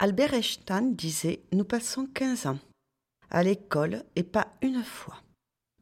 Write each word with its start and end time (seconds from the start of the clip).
Albert 0.00 0.32
Einstein 0.32 0.94
disait 0.94 1.40
Nous 1.52 1.64
passons 1.64 2.06
15 2.06 2.46
ans 2.46 2.58
à 3.30 3.42
l'école 3.42 4.04
et 4.14 4.22
pas 4.22 4.46
une 4.62 4.84
fois. 4.84 5.16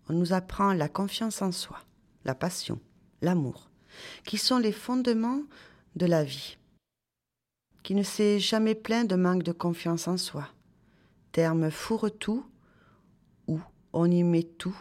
On 0.09 0.15
nous 0.15 0.33
apprend 0.33 0.73
la 0.73 0.89
confiance 0.89 1.43
en 1.43 1.53
soi, 1.53 1.79
la 2.25 2.35
passion, 2.35 2.81
l'amour, 3.21 3.69
qui 4.25 4.39
sont 4.39 4.57
les 4.57 4.73
fondements 4.73 5.43
de 5.97 6.07
la 6.07 6.25
vie. 6.25 6.57
Qui 7.83 7.95
ne 7.95 8.03
s'est 8.03 8.41
jamais 8.41 8.75
plaint 8.75 9.07
de 9.07 9.17
manque 9.17 9.43
de 9.43 9.53
confiance 9.53 10.09
en 10.09 10.17
soi. 10.17 10.49
Terme 11.33 11.71
fourre-tout 11.71 12.47
où 13.49 13.61
on 13.93 14.11
y 14.11 14.23
met 14.23 14.45
tout 14.45 14.77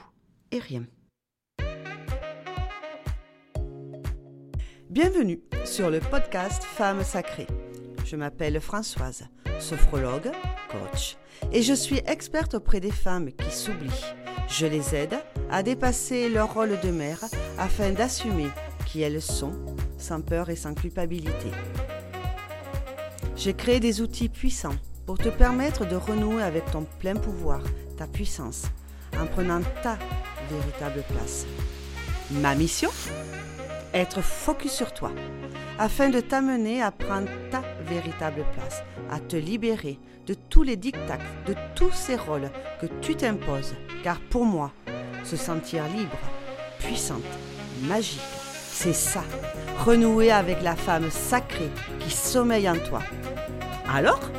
et 0.52 0.60
rien. 0.60 0.86
Bienvenue 4.90 5.42
sur 5.66 5.90
le 5.90 6.00
podcast 6.00 6.64
Femmes 6.64 7.04
sacrées. 7.04 7.48
Je 8.06 8.16
m'appelle 8.16 8.62
Françoise, 8.62 9.24
sophrologue, 9.60 10.32
coach, 10.70 11.18
et 11.52 11.64
je 11.64 11.74
suis 11.74 12.02
experte 12.06 12.54
auprès 12.54 12.80
des 12.80 12.92
femmes 12.92 13.32
qui 13.32 13.52
s'oublient. 13.52 14.14
Je 14.48 14.68
les 14.68 14.94
aide 14.94 15.16
à 15.50 15.64
dépasser 15.64 16.30
leur 16.30 16.54
rôle 16.54 16.80
de 16.84 16.92
mère 16.92 17.20
afin 17.58 17.90
d'assumer 17.90 18.50
qui 18.86 19.02
elles 19.02 19.24
sont, 19.24 19.54
sans 19.98 20.22
peur 20.22 20.52
et 20.52 20.56
sans 20.56 20.76
culpabilité. 20.76 21.50
J'ai 23.36 23.56
créé 23.56 23.80
des 23.80 24.02
outils 24.02 24.30
puissants 24.30 24.76
pour 25.08 25.18
te 25.18 25.30
permettre 25.30 25.88
de 25.88 25.96
renouer 25.96 26.44
avec 26.44 26.70
ton 26.70 26.86
plein 27.00 27.16
pouvoir, 27.16 27.62
ta 27.98 28.06
puissance, 28.06 28.66
en 29.20 29.26
prenant 29.26 29.62
ta 29.82 29.98
véritable 30.52 31.04
place. 31.10 31.48
Ma 32.30 32.54
mission? 32.54 32.92
Être 33.96 34.22
focus 34.22 34.72
sur 34.72 34.94
toi, 34.94 35.12
afin 35.80 36.10
de 36.10 36.20
t'amener 36.20 36.82
à 36.82 36.92
prendre 36.92 37.30
ta 37.50 37.64
véritable 37.90 38.46
place, 38.54 38.84
à 39.10 39.20
te 39.20 39.38
libérer 39.38 39.98
de 40.28 40.34
tous 40.34 40.64
les 40.64 40.76
dictats, 40.76 41.18
de 41.48 41.56
tous 41.76 41.92
ces 41.92 42.16
rôles 42.16 42.52
que 42.82 42.88
tu 43.02 43.16
t'imposes. 43.16 43.74
Car 44.04 44.20
pour 44.20 44.46
moi, 44.46 44.72
se 45.24 45.38
sentir 45.38 45.84
libre, 45.96 46.18
puissante, 46.80 47.24
magique, 47.84 48.20
c'est 48.70 48.94
ça, 48.94 49.24
renouer 49.86 50.32
avec 50.32 50.62
la 50.62 50.76
femme 50.76 51.10
sacrée 51.10 51.72
qui 52.00 52.12
sommeille 52.12 52.70
en 52.70 52.78
toi. 52.78 53.02
Alors, 53.92 54.32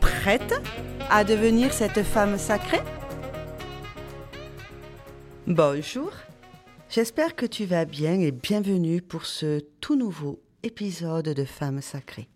prête 0.00 0.60
à 1.08 1.22
devenir 1.22 1.72
cette 1.72 2.02
femme 2.02 2.38
sacrée? 2.38 2.82
Bonjour 5.46 6.10
J'espère 6.90 7.36
que 7.36 7.46
tu 7.46 7.66
vas 7.66 7.84
bien 7.84 8.18
et 8.18 8.32
bienvenue 8.32 9.00
pour 9.00 9.24
ce 9.24 9.60
tout 9.80 9.94
nouveau 9.94 10.42
épisode 10.64 11.28
de 11.28 11.44
Femmes 11.44 11.80
sacrées. 11.80 12.28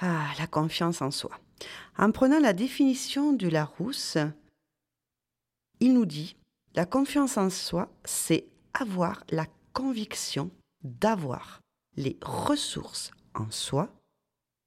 Ah, 0.00 0.28
la 0.38 0.46
confiance 0.46 1.02
en 1.02 1.10
soi. 1.10 1.40
En 1.98 2.12
prenant 2.12 2.38
la 2.38 2.52
définition 2.52 3.32
du 3.32 3.50
Larousse, 3.50 4.16
il 5.80 5.92
nous 5.92 6.06
dit 6.06 6.36
la 6.76 6.86
confiance 6.86 7.36
en 7.36 7.50
soi, 7.50 7.90
c'est 8.04 8.46
avoir 8.74 9.24
la 9.30 9.46
conviction 9.72 10.52
d'avoir 10.84 11.58
les 11.96 12.16
ressources 12.22 13.10
en 13.34 13.50
soi 13.50 13.92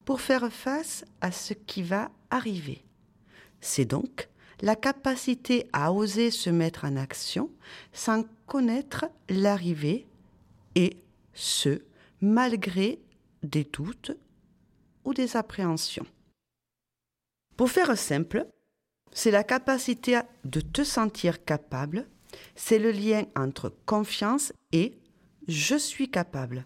pour 0.03 0.19
faire 0.19 0.51
face 0.51 1.05
à 1.21 1.31
ce 1.31 1.53
qui 1.53 1.81
va 1.81 2.11
arriver. 2.29 2.83
C'est 3.61 3.85
donc 3.85 4.27
la 4.61 4.75
capacité 4.75 5.67
à 5.73 5.91
oser 5.91 6.31
se 6.31 6.49
mettre 6.49 6.85
en 6.85 6.95
action 6.95 7.49
sans 7.91 8.23
connaître 8.45 9.05
l'arrivée 9.29 10.05
et 10.75 10.97
ce, 11.33 11.81
malgré 12.21 12.99
des 13.41 13.63
doutes 13.63 14.11
ou 15.05 15.13
des 15.13 15.35
appréhensions. 15.35 16.05
Pour 17.57 17.69
faire 17.69 17.97
simple, 17.97 18.47
c'est 19.11 19.31
la 19.31 19.43
capacité 19.43 20.19
de 20.43 20.61
te 20.61 20.83
sentir 20.83 21.43
capable, 21.43 22.07
c'est 22.55 22.79
le 22.79 22.91
lien 22.91 23.25
entre 23.35 23.73
confiance 23.85 24.53
et 24.71 24.97
je 25.47 25.75
suis 25.75 26.09
capable. 26.09 26.65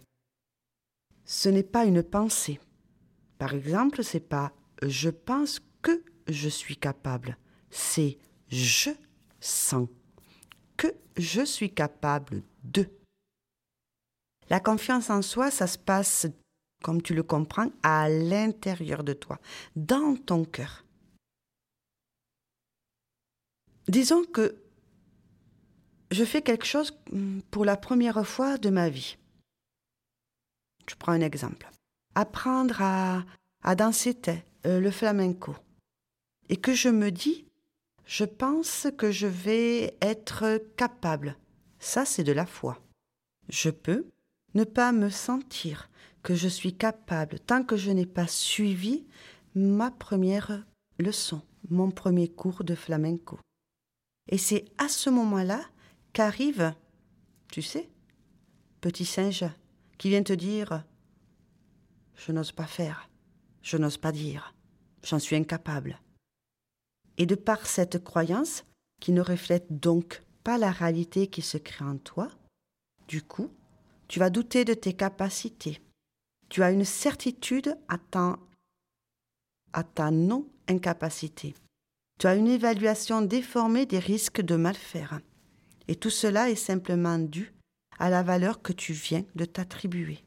Ce 1.24 1.48
n'est 1.48 1.62
pas 1.62 1.84
une 1.84 2.02
pensée. 2.02 2.58
Par 3.38 3.52
exemple, 3.54 4.02
c'est 4.02 4.20
pas 4.20 4.52
je 4.82 5.10
pense 5.10 5.60
que 5.82 6.02
je 6.28 6.48
suis 6.48 6.76
capable 6.76 7.36
c'est 7.70 8.18
je 8.50 8.90
sens 9.40 9.88
que 10.76 10.88
je 11.16 11.44
suis 11.44 11.72
capable 11.72 12.42
de. 12.64 12.88
La 14.48 14.60
confiance 14.60 15.10
en 15.10 15.20
soi, 15.20 15.50
ça 15.50 15.66
se 15.66 15.76
passe, 15.76 16.26
comme 16.82 17.02
tu 17.02 17.14
le 17.14 17.22
comprends, 17.22 17.70
à 17.82 18.08
l'intérieur 18.08 19.04
de 19.04 19.12
toi, 19.12 19.38
dans 19.76 20.16
ton 20.16 20.44
cœur. 20.44 20.84
Disons 23.88 24.24
que 24.24 24.62
je 26.10 26.24
fais 26.24 26.42
quelque 26.42 26.64
chose 26.66 26.98
pour 27.50 27.64
la 27.64 27.76
première 27.76 28.26
fois 28.26 28.58
de 28.58 28.70
ma 28.70 28.88
vie. 28.88 29.16
Je 30.88 30.94
prends 30.94 31.12
un 31.12 31.20
exemple. 31.20 31.70
Apprendre 32.14 32.80
à, 32.80 33.24
à 33.62 33.74
danser 33.74 34.16
euh, 34.66 34.80
le 34.80 34.90
flamenco. 34.90 35.54
Et 36.48 36.56
que 36.56 36.72
je 36.72 36.88
me 36.88 37.10
dis, 37.10 37.47
je 38.08 38.24
pense 38.24 38.86
que 38.96 39.12
je 39.12 39.26
vais 39.26 39.94
être 40.00 40.62
capable. 40.78 41.36
Ça, 41.78 42.06
c'est 42.06 42.24
de 42.24 42.32
la 42.32 42.46
foi. 42.46 42.82
Je 43.50 43.68
peux 43.68 44.06
ne 44.54 44.64
pas 44.64 44.92
me 44.92 45.10
sentir 45.10 45.90
que 46.22 46.34
je 46.34 46.48
suis 46.48 46.74
capable 46.74 47.38
tant 47.38 47.62
que 47.62 47.76
je 47.76 47.90
n'ai 47.90 48.06
pas 48.06 48.26
suivi 48.26 49.06
ma 49.54 49.90
première 49.90 50.64
leçon, 50.98 51.42
mon 51.68 51.90
premier 51.90 52.28
cours 52.28 52.64
de 52.64 52.74
flamenco. 52.74 53.38
Et 54.30 54.38
c'est 54.38 54.64
à 54.78 54.88
ce 54.88 55.10
moment-là 55.10 55.60
qu'arrive, 56.14 56.72
tu 57.52 57.60
sais, 57.60 57.90
petit 58.80 59.04
singe, 59.04 59.44
qui 59.98 60.08
vient 60.08 60.22
te 60.22 60.32
dire 60.32 60.82
Je 62.14 62.32
n'ose 62.32 62.52
pas 62.52 62.66
faire, 62.66 63.10
je 63.60 63.76
n'ose 63.76 63.98
pas 63.98 64.12
dire, 64.12 64.54
j'en 65.02 65.18
suis 65.18 65.36
incapable. 65.36 66.00
Et 67.18 67.26
de 67.26 67.34
par 67.34 67.66
cette 67.66 68.02
croyance, 68.02 68.64
qui 69.00 69.12
ne 69.12 69.20
reflète 69.20 69.66
donc 69.80 70.22
pas 70.44 70.58
la 70.58 70.70
réalité 70.70 71.26
qui 71.26 71.42
se 71.42 71.58
crée 71.58 71.84
en 71.84 71.98
toi, 71.98 72.30
du 73.08 73.22
coup, 73.22 73.50
tu 74.06 74.18
vas 74.18 74.30
douter 74.30 74.64
de 74.64 74.74
tes 74.74 74.94
capacités. 74.94 75.80
Tu 76.48 76.62
as 76.62 76.70
une 76.70 76.84
certitude 76.84 77.76
à 77.88 77.98
ta, 79.84 80.10
non-incapacité. 80.10 81.54
Tu 82.18 82.26
as 82.26 82.34
une 82.34 82.48
évaluation 82.48 83.20
déformée 83.20 83.86
des 83.86 83.98
risques 83.98 84.40
de 84.40 84.56
mal 84.56 84.74
faire. 84.74 85.20
Et 85.88 85.94
tout 85.94 86.10
cela 86.10 86.50
est 86.50 86.56
simplement 86.56 87.18
dû 87.18 87.52
à 87.98 88.10
la 88.10 88.22
valeur 88.22 88.62
que 88.62 88.72
tu 88.72 88.92
viens 88.92 89.24
de 89.34 89.44
t'attribuer. 89.44 90.24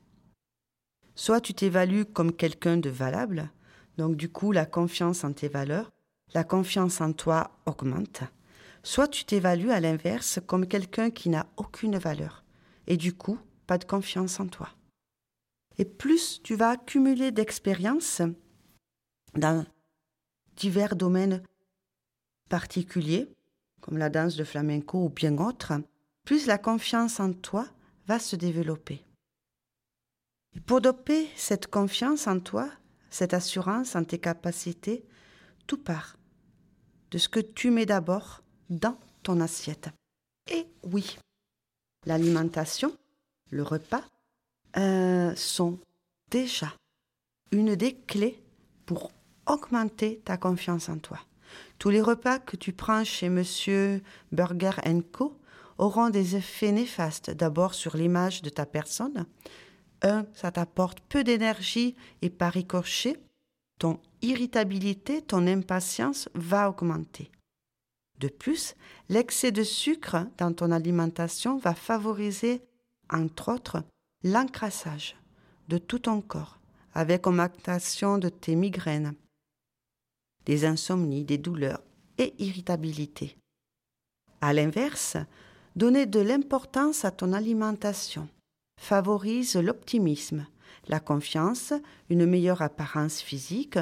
Soit 1.15 1.41
tu 1.41 1.53
t'évalues 1.53 2.05
comme 2.05 2.33
quelqu'un 2.33 2.77
de 2.77 2.89
valable, 2.89 3.51
donc 3.97 4.15
du 4.15 4.29
coup 4.29 4.51
la 4.51 4.65
confiance 4.65 5.23
en 5.23 5.33
tes 5.33 5.49
valeurs, 5.49 5.91
la 6.33 6.43
confiance 6.43 7.01
en 7.01 7.13
toi 7.13 7.51
augmente, 7.65 8.23
soit 8.83 9.07
tu 9.07 9.25
t'évalues 9.25 9.71
à 9.71 9.79
l'inverse 9.79 10.39
comme 10.45 10.67
quelqu'un 10.67 11.11
qui 11.11 11.29
n'a 11.29 11.47
aucune 11.57 11.97
valeur, 11.97 12.43
et 12.87 12.97
du 12.97 13.13
coup, 13.13 13.39
pas 13.67 13.77
de 13.77 13.85
confiance 13.85 14.39
en 14.39 14.47
toi. 14.47 14.69
Et 15.77 15.85
plus 15.85 16.41
tu 16.43 16.55
vas 16.55 16.69
accumuler 16.71 17.31
d'expériences 17.31 18.21
dans 19.33 19.65
divers 20.55 20.95
domaines 20.95 21.43
particuliers, 22.49 23.29
comme 23.79 23.97
la 23.97 24.09
danse 24.09 24.35
de 24.35 24.43
flamenco 24.43 25.05
ou 25.05 25.09
bien 25.09 25.37
autres, 25.37 25.73
plus 26.25 26.45
la 26.45 26.57
confiance 26.57 27.19
en 27.19 27.33
toi 27.33 27.67
va 28.07 28.19
se 28.19 28.35
développer. 28.35 29.03
Et 30.53 30.59
pour 30.59 30.81
doper 30.81 31.29
cette 31.35 31.67
confiance 31.67 32.27
en 32.27 32.39
toi, 32.39 32.69
cette 33.09 33.33
assurance 33.33 33.95
en 33.95 34.03
tes 34.03 34.19
capacités, 34.19 35.05
tout 35.65 35.77
part 35.77 36.17
de 37.11 37.17
ce 37.17 37.29
que 37.29 37.39
tu 37.39 37.71
mets 37.71 37.85
d'abord 37.85 38.41
dans 38.69 38.97
ton 39.23 39.39
assiette. 39.41 39.89
Et 40.49 40.65
oui, 40.83 41.17
l'alimentation, 42.05 42.95
le 43.49 43.63
repas, 43.63 44.03
euh, 44.77 45.35
sont 45.35 45.77
déjà 46.29 46.73
une 47.51 47.75
des 47.75 47.95
clés 47.95 48.41
pour 48.85 49.11
augmenter 49.45 50.21
ta 50.23 50.37
confiance 50.37 50.89
en 50.89 50.97
toi. 50.97 51.19
Tous 51.77 51.89
les 51.89 52.01
repas 52.01 52.39
que 52.39 52.55
tu 52.55 52.71
prends 52.71 53.03
chez 53.03 53.27
Monsieur 53.27 54.01
Burger 54.31 54.71
Co 55.11 55.37
auront 55.77 56.09
des 56.09 56.35
effets 56.35 56.71
néfastes. 56.71 57.31
D'abord 57.31 57.73
sur 57.73 57.97
l'image 57.97 58.41
de 58.41 58.49
ta 58.49 58.65
personne. 58.65 59.25
Un, 60.01 60.25
ça 60.33 60.51
t'apporte 60.51 60.99
peu 61.01 61.23
d'énergie 61.23 61.95
et 62.21 62.29
par 62.29 62.53
ricochet, 62.53 63.19
ton 63.81 63.99
irritabilité, 64.21 65.23
ton 65.23 65.47
impatience 65.47 66.29
va 66.35 66.69
augmenter. 66.69 67.31
De 68.19 68.27
plus, 68.27 68.75
l'excès 69.09 69.51
de 69.51 69.63
sucre 69.63 70.27
dans 70.37 70.53
ton 70.53 70.69
alimentation 70.69 71.57
va 71.57 71.73
favoriser, 71.73 72.61
entre 73.09 73.51
autres, 73.51 73.83
l'encrassage 74.23 75.15
de 75.67 75.79
tout 75.79 75.97
ton 75.97 76.21
corps, 76.21 76.59
avec 76.93 77.25
augmentation 77.25 78.19
de 78.19 78.29
tes 78.29 78.53
migraines, 78.53 79.15
des 80.45 80.65
insomnies, 80.65 81.23
des 81.23 81.39
douleurs 81.39 81.81
et 82.19 82.35
irritabilité. 82.37 83.35
À 84.41 84.53
l'inverse, 84.53 85.17
donner 85.75 86.05
de 86.05 86.19
l'importance 86.19 87.03
à 87.03 87.09
ton 87.09 87.33
alimentation 87.33 88.29
favorise 88.79 89.55
l'optimisme, 89.55 90.45
la 90.87 90.99
confiance, 90.99 91.73
une 92.09 92.25
meilleure 92.25 92.61
apparence 92.61 93.21
physique, 93.21 93.79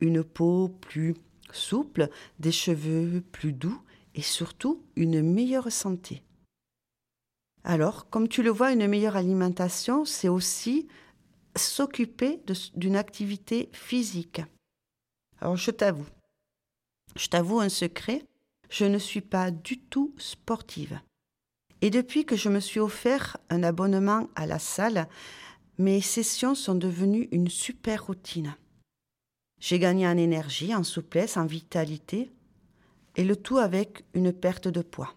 une 0.00 0.22
peau 0.22 0.68
plus 0.80 1.14
souple, 1.52 2.08
des 2.38 2.52
cheveux 2.52 3.22
plus 3.32 3.52
doux 3.52 3.80
et 4.14 4.22
surtout 4.22 4.82
une 4.96 5.22
meilleure 5.22 5.70
santé. 5.70 6.22
Alors, 7.64 8.08
comme 8.10 8.28
tu 8.28 8.42
le 8.42 8.50
vois, 8.50 8.72
une 8.72 8.86
meilleure 8.86 9.16
alimentation, 9.16 10.04
c'est 10.04 10.28
aussi 10.28 10.86
s'occuper 11.56 12.40
d'une 12.74 12.96
activité 12.96 13.68
physique. 13.72 14.42
Alors, 15.40 15.56
je 15.56 15.70
t'avoue, 15.70 16.06
je 17.16 17.28
t'avoue 17.28 17.60
un 17.60 17.68
secret, 17.68 18.24
je 18.70 18.84
ne 18.84 18.98
suis 18.98 19.20
pas 19.20 19.50
du 19.50 19.78
tout 19.78 20.14
sportive. 20.18 21.00
Et 21.82 21.90
depuis 21.90 22.24
que 22.24 22.36
je 22.36 22.48
me 22.48 22.60
suis 22.60 22.80
offert 22.80 23.36
un 23.50 23.62
abonnement 23.62 24.28
à 24.34 24.46
la 24.46 24.58
salle, 24.58 25.08
mes 25.78 26.00
sessions 26.00 26.54
sont 26.54 26.74
devenues 26.74 27.28
une 27.32 27.48
super 27.48 28.06
routine. 28.06 28.54
J'ai 29.60 29.78
gagné 29.78 30.06
en 30.06 30.16
énergie, 30.16 30.74
en 30.74 30.84
souplesse, 30.84 31.36
en 31.36 31.46
vitalité, 31.46 32.30
et 33.16 33.24
le 33.24 33.36
tout 33.36 33.58
avec 33.58 34.04
une 34.14 34.32
perte 34.32 34.68
de 34.68 34.82
poids. 34.82 35.14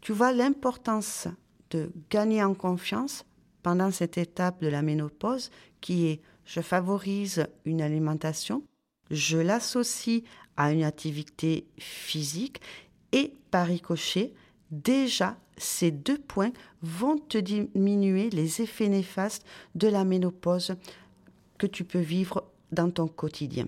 Tu 0.00 0.12
vois 0.12 0.32
l'importance 0.32 1.28
de 1.70 1.90
gagner 2.10 2.42
en 2.42 2.54
confiance 2.54 3.24
pendant 3.62 3.90
cette 3.90 4.18
étape 4.18 4.60
de 4.60 4.68
la 4.68 4.82
ménopause 4.82 5.50
qui 5.80 6.06
est 6.06 6.20
je 6.44 6.60
favorise 6.60 7.46
une 7.64 7.82
alimentation, 7.82 8.62
je 9.10 9.38
l'associe 9.38 10.22
à 10.56 10.72
une 10.72 10.84
activité 10.84 11.66
physique 11.76 12.60
et 13.12 13.32
par 13.50 13.66
ricochet, 13.66 14.32
déjà 14.82 15.36
ces 15.58 15.90
deux 15.90 16.18
points 16.18 16.52
vont 16.82 17.16
te 17.16 17.38
diminuer 17.38 18.30
les 18.30 18.60
effets 18.60 18.88
néfastes 18.88 19.44
de 19.74 19.88
la 19.88 20.04
ménopause 20.04 20.74
que 21.58 21.66
tu 21.66 21.84
peux 21.84 22.00
vivre 22.00 22.44
dans 22.72 22.90
ton 22.90 23.08
quotidien. 23.08 23.66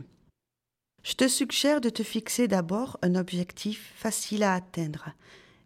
Je 1.02 1.14
te 1.14 1.28
suggère 1.28 1.80
de 1.80 1.88
te 1.88 2.02
fixer 2.02 2.48
d'abord 2.48 2.98
un 3.02 3.14
objectif 3.14 3.92
facile 3.96 4.42
à 4.42 4.54
atteindre 4.54 5.10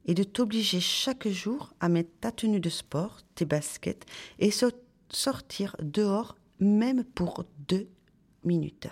et 0.04 0.14
de 0.14 0.22
t'obliger 0.22 0.80
chaque 0.80 1.26
jour 1.28 1.72
à 1.80 1.88
mettre 1.88 2.10
ta 2.20 2.30
tenue 2.30 2.60
de 2.60 2.68
sport, 2.68 3.20
tes 3.34 3.44
baskets 3.44 4.06
et 4.38 4.50
sortir 5.08 5.76
dehors 5.80 6.36
même 6.60 7.04
pour 7.04 7.44
deux 7.66 7.88
minutes. 8.44 8.88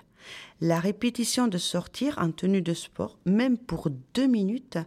La 0.61 0.81
répétition 0.81 1.49
de 1.49 1.59
sortir 1.59 2.19
en 2.19 2.31
tenue 2.31 2.63
de 2.63 2.75
sport, 2.75 3.19
même 3.25 3.57
pour 3.57 3.89
deux 4.15 4.27
minutes, 4.27 4.79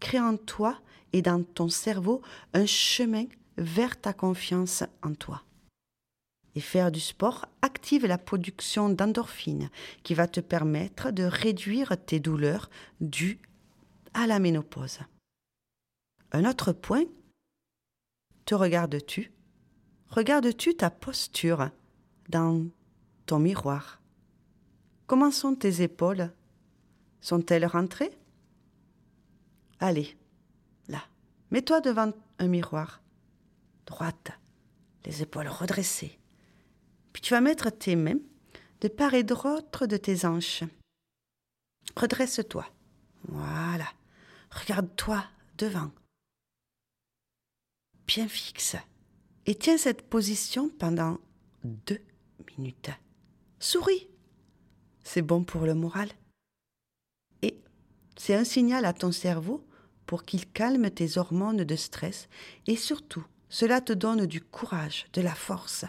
crée 0.00 0.20
en 0.20 0.36
toi 0.36 0.78
et 1.12 1.22
dans 1.22 1.42
ton 1.42 1.68
cerveau 1.68 2.22
un 2.54 2.66
chemin 2.66 3.24
vers 3.56 4.00
ta 4.00 4.12
confiance 4.12 4.84
en 5.02 5.14
toi. 5.14 5.42
Et 6.54 6.60
faire 6.60 6.92
du 6.92 7.00
sport 7.00 7.46
active 7.62 8.06
la 8.06 8.18
production 8.18 8.90
d'endorphines 8.90 9.70
qui 10.02 10.14
va 10.14 10.26
te 10.26 10.40
permettre 10.40 11.10
de 11.10 11.22
réduire 11.22 11.96
tes 12.04 12.20
douleurs 12.20 12.68
dues 13.00 13.40
à 14.12 14.26
la 14.26 14.38
ménopause. 14.38 14.98
Un 16.32 16.44
autre 16.44 16.72
point, 16.72 17.04
te 18.44 18.54
regardes-tu? 18.54 19.32
Regardes-tu 20.08 20.74
ta 20.74 20.90
posture 20.90 21.70
dans 22.28 22.66
ton 23.24 23.38
miroir? 23.38 24.00
Comment 25.06 25.30
sont 25.30 25.54
tes 25.54 25.82
épaules? 25.82 26.30
Sont-elles 27.20 27.66
rentrées? 27.66 28.12
Allez, 29.80 30.16
là, 30.88 31.02
mets-toi 31.50 31.80
devant 31.80 32.12
un 32.38 32.48
miroir, 32.48 33.02
droite, 33.86 34.32
les 35.04 35.22
épaules 35.22 35.48
redressées. 35.48 36.18
Puis 37.12 37.22
tu 37.22 37.34
vas 37.34 37.40
mettre 37.40 37.70
tes 37.70 37.96
mains 37.96 38.18
de 38.80 38.88
part 38.88 39.14
et 39.14 39.22
d'autre 39.22 39.86
de 39.86 39.96
tes 39.96 40.24
hanches. 40.26 40.64
Redresse-toi. 41.96 42.66
Voilà. 43.28 43.86
Regarde-toi 44.50 45.24
devant. 45.58 45.90
Bien 48.06 48.28
fixe. 48.28 48.76
Et 49.46 49.54
tiens 49.54 49.78
cette 49.78 50.08
position 50.08 50.68
pendant 50.68 51.18
deux 51.64 52.00
minutes. 52.56 52.90
Souris. 53.58 54.08
C'est 55.04 55.22
bon 55.22 55.44
pour 55.44 55.62
le 55.62 55.74
moral. 55.74 56.08
Et 57.42 57.60
c'est 58.16 58.34
un 58.34 58.44
signal 58.44 58.84
à 58.84 58.92
ton 58.92 59.12
cerveau 59.12 59.66
pour 60.06 60.24
qu'il 60.24 60.46
calme 60.50 60.90
tes 60.90 61.18
hormones 61.18 61.64
de 61.64 61.76
stress 61.76 62.28
et 62.66 62.76
surtout, 62.76 63.24
cela 63.48 63.80
te 63.80 63.92
donne 63.92 64.26
du 64.26 64.40
courage, 64.40 65.06
de 65.12 65.20
la 65.20 65.34
force. 65.34 65.84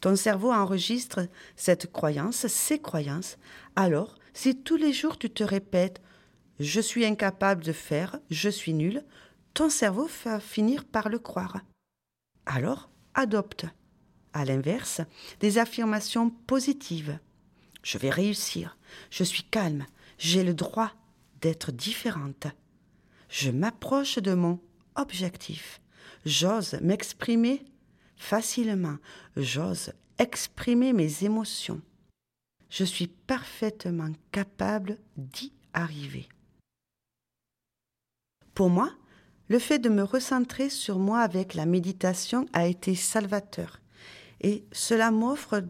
Ton 0.00 0.16
cerveau 0.16 0.52
enregistre 0.52 1.28
cette 1.56 1.90
croyance, 1.90 2.46
ces 2.46 2.78
croyances. 2.78 3.38
Alors, 3.76 4.14
si 4.34 4.62
tous 4.62 4.76
les 4.76 4.92
jours 4.92 5.18
tu 5.18 5.30
te 5.30 5.42
répètes 5.42 6.02
je 6.58 6.80
suis 6.80 7.04
incapable 7.04 7.62
de 7.62 7.72
faire, 7.72 8.18
je 8.30 8.48
suis 8.48 8.72
nul, 8.72 9.04
ton 9.52 9.68
cerveau 9.68 10.08
va 10.24 10.40
finir 10.40 10.84
par 10.84 11.08
le 11.08 11.18
croire. 11.18 11.60
Alors, 12.46 12.88
adopte, 13.14 13.66
à 14.32 14.44
l'inverse, 14.44 15.00
des 15.40 15.58
affirmations 15.58 16.30
positives. 16.30 17.18
Je 17.82 17.98
vais 17.98 18.10
réussir, 18.10 18.78
je 19.10 19.24
suis 19.24 19.42
calme, 19.42 19.86
j'ai 20.18 20.44
le 20.44 20.54
droit 20.54 20.92
d'être 21.40 21.72
différente. 21.72 22.46
Je 23.38 23.50
m'approche 23.50 24.16
de 24.16 24.32
mon 24.32 24.58
objectif. 24.94 25.82
J'ose 26.24 26.78
m'exprimer 26.80 27.66
facilement. 28.16 28.96
J'ose 29.36 29.92
exprimer 30.18 30.94
mes 30.94 31.22
émotions. 31.22 31.82
Je 32.70 32.84
suis 32.84 33.08
parfaitement 33.08 34.10
capable 34.32 34.96
d'y 35.18 35.52
arriver. 35.74 36.30
Pour 38.54 38.70
moi, 38.70 38.90
le 39.48 39.58
fait 39.58 39.80
de 39.80 39.90
me 39.90 40.02
recentrer 40.02 40.70
sur 40.70 40.98
moi 40.98 41.20
avec 41.20 41.52
la 41.52 41.66
méditation 41.66 42.46
a 42.54 42.66
été 42.66 42.94
salvateur. 42.94 43.82
Et 44.40 44.64
cela 44.72 45.10
m'offre 45.10 45.62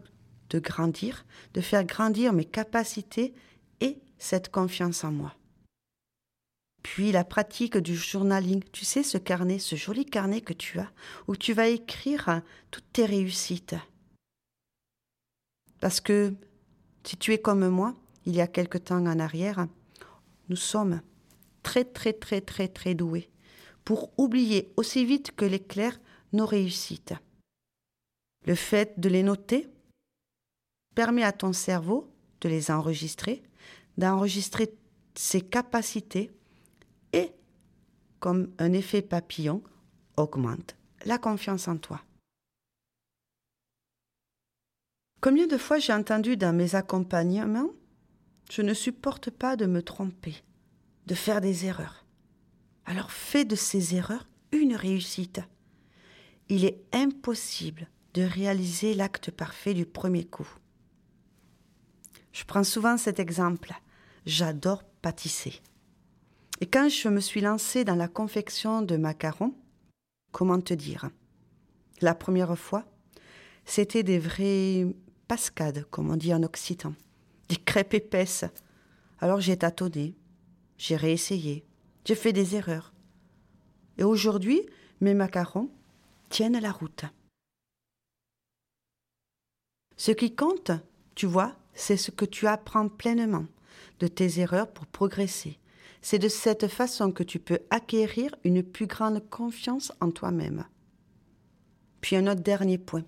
de 0.51 0.59
grandir, 0.59 1.25
de 1.53 1.59
faire 1.59 1.83
grandir 1.83 2.31
mes 2.31 2.45
capacités 2.45 3.33
et 3.81 3.99
cette 4.17 4.51
confiance 4.51 5.03
en 5.03 5.11
moi. 5.11 5.35
Puis 6.89 7.11
la 7.11 7.25
pratique 7.25 7.77
du 7.77 7.97
journaling, 7.97 8.63
tu 8.71 8.85
sais, 8.85 9.03
ce 9.03 9.17
carnet, 9.17 9.59
ce 9.59 9.75
joli 9.75 10.05
carnet 10.05 10.39
que 10.39 10.53
tu 10.53 10.79
as, 10.79 10.89
où 11.27 11.35
tu 11.35 11.51
vas 11.51 11.67
écrire 11.67 12.41
toutes 12.71 12.91
tes 12.93 13.05
réussites. 13.05 13.75
Parce 15.81 15.99
que 15.99 16.33
si 17.03 17.17
tu 17.17 17.33
es 17.33 17.39
comme 17.39 17.67
moi, 17.67 17.93
il 18.25 18.33
y 18.33 18.41
a 18.41 18.47
quelque 18.47 18.77
temps 18.77 19.05
en 19.05 19.19
arrière, 19.19 19.67
nous 20.47 20.55
sommes 20.55 21.01
très 21.61 21.83
très 21.83 22.13
très 22.13 22.39
très 22.39 22.69
très 22.69 22.95
doués 22.95 23.29
pour 23.83 24.17
oublier 24.17 24.71
aussi 24.77 25.03
vite 25.03 25.35
que 25.35 25.43
l'éclair 25.43 25.99
nos 26.31 26.45
réussites. 26.45 27.13
Le 28.45 28.55
fait 28.55 28.97
de 28.97 29.09
les 29.09 29.23
noter 29.23 29.67
permet 30.95 31.23
à 31.23 31.33
ton 31.33 31.51
cerveau 31.51 32.09
de 32.39 32.47
les 32.47 32.71
enregistrer, 32.71 33.43
d'enregistrer 33.97 34.73
ses 35.15 35.41
capacités 35.41 36.31
comme 38.19 38.51
un 38.57 38.73
effet 38.73 39.01
papillon, 39.01 39.61
augmente 40.15 40.75
la 41.05 41.17
confiance 41.17 41.67
en 41.67 41.77
toi. 41.77 42.01
Combien 45.21 45.47
de 45.47 45.57
fois 45.57 45.79
j'ai 45.79 45.93
entendu 45.93 46.37
dans 46.37 46.55
mes 46.55 46.75
accompagnements 46.75 47.71
Je 48.51 48.61
ne 48.61 48.73
supporte 48.73 49.29
pas 49.29 49.55
de 49.55 49.65
me 49.65 49.81
tromper 49.81 50.43
de 51.07 51.15
faire 51.15 51.41
des 51.41 51.65
erreurs. 51.65 52.05
Alors 52.85 53.11
fais 53.11 53.45
de 53.45 53.55
ces 53.55 53.95
erreurs 53.95 54.27
une 54.51 54.75
réussite. 54.75 55.41
Il 56.49 56.65
est 56.65 56.83
impossible 56.93 57.87
de 58.13 58.21
réaliser 58.23 58.93
l'acte 58.93 59.31
parfait 59.31 59.73
du 59.73 59.85
premier 59.85 60.25
coup. 60.25 60.47
Je 62.33 62.43
prends 62.43 62.63
souvent 62.63 62.97
cet 62.97 63.19
exemple. 63.19 63.73
J'adore 64.25 64.83
pâtisser. 65.01 65.61
Et 66.59 66.65
quand 66.65 66.89
je 66.89 67.09
me 67.09 67.19
suis 67.19 67.41
lancée 67.41 67.83
dans 67.83 67.95
la 67.95 68.07
confection 68.07 68.81
de 68.81 68.97
macarons, 68.97 69.53
comment 70.31 70.59
te 70.59 70.73
dire? 70.73 71.09
La 72.01 72.15
première 72.15 72.57
fois, 72.57 72.85
c'était 73.65 74.03
des 74.03 74.19
vraies 74.19 74.87
pascades, 75.27 75.85
comme 75.89 76.09
on 76.09 76.15
dit 76.15 76.33
en 76.33 76.43
occitan, 76.43 76.93
des 77.49 77.57
crêpes 77.57 77.93
épaisses. 77.93 78.45
Alors 79.19 79.41
j'ai 79.41 79.57
tâtonné, 79.57 80.15
j'ai 80.77 80.95
réessayé. 80.95 81.65
J'ai 82.05 82.15
fait 82.15 82.33
des 82.33 82.55
erreurs. 82.55 82.93
Et 83.97 84.03
aujourd'hui, 84.03 84.61
mes 85.01 85.13
macarons 85.13 85.69
tiennent 86.29 86.59
la 86.59 86.71
route. 86.71 87.03
Ce 89.97 90.11
qui 90.11 90.33
compte, 90.33 90.71
tu 91.15 91.25
vois, 91.25 91.55
c'est 91.73 91.97
ce 91.97 92.11
que 92.11 92.25
tu 92.25 92.47
apprends 92.47 92.87
pleinement 92.87 93.45
de 93.99 94.07
tes 94.07 94.39
erreurs 94.39 94.71
pour 94.71 94.85
progresser. 94.85 95.59
C'est 96.09 96.19
de 96.19 96.29
cette 96.29 96.69
façon 96.69 97.11
que 97.11 97.21
tu 97.21 97.37
peux 97.37 97.59
acquérir 97.69 98.33
une 98.45 98.63
plus 98.63 98.87
grande 98.87 99.29
confiance 99.29 99.91
en 99.99 100.09
toi-même. 100.09 100.63
Puis 101.99 102.15
un 102.15 102.27
autre 102.27 102.39
dernier 102.39 102.77
point. 102.77 103.03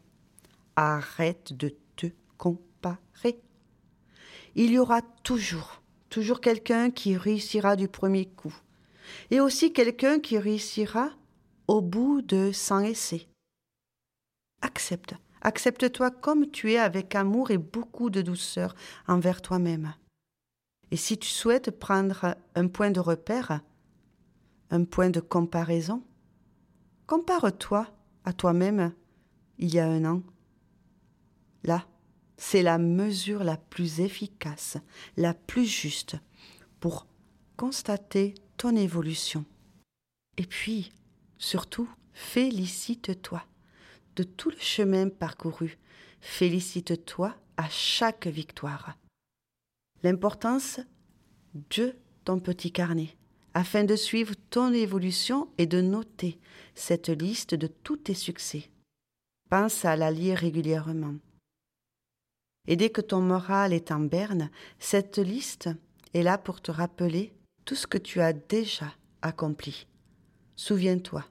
Arrête 0.76 1.54
de 1.54 1.74
te 1.96 2.08
comparer. 2.38 3.40
Il 4.56 4.72
y 4.72 4.78
aura 4.78 5.02
toujours, 5.24 5.82
toujours 6.10 6.42
quelqu'un 6.42 6.92
qui 6.92 7.16
réussira 7.16 7.78
du 7.78 7.88
premier 7.88 8.26
coup. 8.26 8.54
Et 9.32 9.40
aussi 9.40 9.72
quelqu'un 9.72 10.20
qui 10.20 10.38
réussira 10.38 11.12
au 11.70 11.80
bout 11.80 12.22
de 12.22 12.52
100 12.52 12.82
essais. 12.82 13.30
Accepte, 14.62 15.14
accepte-toi 15.42 16.12
comme 16.12 16.52
tu 16.52 16.74
es 16.74 16.78
avec 16.78 17.16
amour 17.16 17.52
et 17.52 17.58
beaucoup 17.58 18.10
de 18.10 18.22
douceur 18.22 18.76
envers 19.08 19.42
toi-même. 19.42 19.94
Et 20.92 20.98
si 20.98 21.18
tu 21.18 21.30
souhaites 21.30 21.72
prendre 21.72 22.36
un 22.56 22.68
point 22.68 22.92
de 22.92 23.00
repère, 23.00 23.62
un 24.72 24.84
point 24.86 25.10
de 25.10 25.20
comparaison, 25.20 26.04
compare-toi 27.08 27.88
à 28.24 28.34
toi-même 28.34 28.94
il 29.58 29.74
y 29.74 29.80
a 29.80 29.88
un 29.88 30.06
an. 30.06 30.24
Là, 31.64 31.86
c'est 32.38 32.64
la 32.64 32.78
mesure 32.78 33.44
la 33.44 33.58
plus 33.58 34.00
efficace, 34.00 34.78
la 35.18 35.34
plus 35.34 35.66
juste 35.66 36.16
pour 36.80 37.06
constater 37.58 38.36
ton 38.58 38.76
évolution. 38.76 39.46
Et 40.38 40.46
puis, 40.46 40.94
surtout, 41.38 41.90
félicite-toi 42.14 43.44
de 44.16 44.24
tout 44.24 44.50
le 44.50 44.60
chemin 44.60 45.10
parcouru. 45.10 45.78
Félicite-toi 46.22 47.36
à 47.58 47.68
chaque 47.70 48.28
victoire. 48.28 48.98
L'importance 50.04 50.80
de 51.72 51.96
ton 52.24 52.40
petit 52.40 52.72
carnet, 52.72 53.18
afin 53.54 53.84
de 53.84 53.96
suivre 53.96 54.34
ton 54.50 54.74
évolution 54.74 55.50
et 55.58 55.66
de 55.66 55.82
noter 55.82 56.40
cette 56.76 57.10
liste 57.10 57.56
de 57.56 57.68
tous 57.68 57.98
tes 57.98 58.14
succès. 58.14 58.70
Pense 59.50 59.84
à 59.84 59.96
la 59.96 60.12
lire 60.12 60.38
régulièrement. 60.38 61.16
Et 62.68 62.76
dès 62.76 62.90
que 62.90 63.02
ton 63.02 63.22
moral 63.22 63.74
est 63.74 63.92
en 63.92 64.00
berne, 64.00 64.50
cette 64.78 65.18
liste 65.18 65.70
est 66.14 66.24
là 66.24 66.38
pour 66.38 66.62
te 66.62 66.72
rappeler 66.72 67.34
tout 67.66 67.76
ce 67.76 67.88
que 67.88 67.98
tu 67.98 68.22
as 68.22 68.34
déjà 68.34 68.94
accompli. 69.22 69.88
Souviens-toi, 70.56 71.26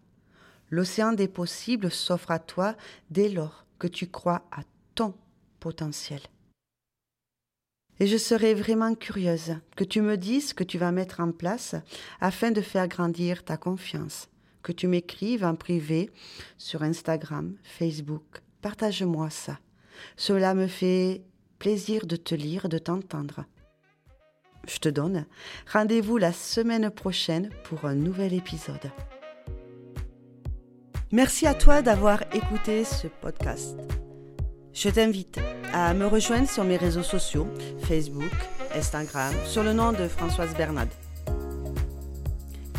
l'océan 0.71 1.13
des 1.13 1.29
possibles 1.29 1.91
s'offre 1.91 2.33
à 2.33 2.39
toi 2.39 2.77
dès 3.11 3.29
lors 3.29 3.65
que 3.79 3.87
tu 3.87 4.09
crois 4.09 4.43
à 4.51 4.63
ton 4.95 5.15
potentiel. 5.61 6.21
Et 8.01 8.07
je 8.07 8.17
serai 8.17 8.55
vraiment 8.55 8.95
curieuse 8.95 9.57
que 9.77 9.85
tu 9.85 10.01
me 10.01 10.17
dises 10.17 10.49
ce 10.49 10.55
que 10.55 10.65
tu 10.65 10.79
vas 10.79 10.93
mettre 10.93 11.21
en 11.21 11.33
place 11.33 11.75
afin 12.21 12.51
de 12.51 12.61
faire 12.61 12.89
grandir 12.89 13.45
ta 13.45 13.57
confiance, 13.57 14.29
que 14.63 14.73
tu 14.73 14.87
m'écrives 14.87 15.45
en 15.45 15.57
privé 15.57 16.11
sur 16.59 16.83
Instagram, 16.83 17.57
Facebook. 17.63 18.43
Partage-moi 18.63 19.31
ça. 19.31 19.59
Cela 20.17 20.55
me 20.55 20.69
fait 20.69 21.23
plaisir 21.59 22.07
de 22.07 22.17
te 22.17 22.35
lire, 22.35 22.69
de 22.69 22.79
t'entendre. 22.79 23.45
Je 24.67 24.79
te 24.79 24.89
donne 24.89 25.27
rendez-vous 25.73 26.19
la 26.19 26.33
semaine 26.33 26.91
prochaine 26.91 27.51
pour 27.65 27.85
un 27.85 27.95
nouvel 27.95 28.35
épisode. 28.35 28.93
Merci 31.11 31.47
à 31.47 31.55
toi 31.55 31.81
d'avoir 31.81 32.23
écouté 32.35 32.85
ce 32.85 33.07
podcast. 33.07 33.79
Je 34.73 34.89
t'invite 34.91 35.39
à 35.73 35.95
me 35.95 36.07
rejoindre 36.07 36.49
sur 36.49 36.65
mes 36.65 36.77
réseaux 36.77 37.03
sociaux, 37.03 37.49
Facebook, 37.83 38.31
Instagram, 38.75 39.35
sur 39.45 39.63
le 39.63 39.73
nom 39.73 39.93
de 39.93 40.07
Françoise 40.09 40.55
Bernade. 40.57 40.89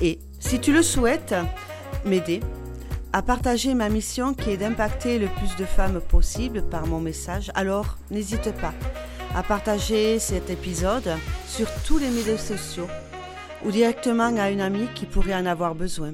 Et 0.01 0.19
si 0.39 0.59
tu 0.59 0.71
le 0.71 0.81
souhaites, 0.81 1.35
m'aider 2.05 2.39
à 3.11 3.21
partager 3.21 3.73
ma 3.73 3.89
mission 3.89 4.33
qui 4.33 4.51
est 4.51 4.57
d'impacter 4.57 5.19
le 5.19 5.27
plus 5.27 5.55
de 5.57 5.65
femmes 5.65 5.99
possible 5.99 6.61
par 6.61 6.85
mon 6.87 6.99
message, 6.99 7.51
alors 7.55 7.97
n'hésite 8.11 8.53
pas 8.61 8.73
à 9.35 9.43
partager 9.43 10.19
cet 10.19 10.49
épisode 10.49 11.11
sur 11.47 11.67
tous 11.85 11.97
les 11.97 12.09
médias 12.09 12.37
sociaux 12.37 12.87
ou 13.65 13.71
directement 13.71 14.35
à 14.37 14.49
une 14.51 14.61
amie 14.61 14.87
qui 14.95 15.05
pourrait 15.05 15.35
en 15.35 15.45
avoir 15.45 15.75
besoin. 15.75 16.13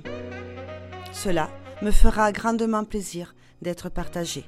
Cela 1.12 1.50
me 1.82 1.91
fera 1.91 2.32
grandement 2.32 2.84
plaisir 2.84 3.36
d'être 3.62 3.89
partagé. 3.89 4.46